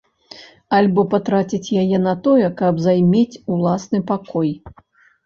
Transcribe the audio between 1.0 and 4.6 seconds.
патраціць яе на тое, каб займець уласны пакой.